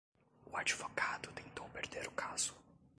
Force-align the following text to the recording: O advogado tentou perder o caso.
O 0.51 0.57
advogado 0.61 1.31
tentou 1.37 1.67
perder 1.75 2.05
o 2.07 2.11
caso. 2.23 2.55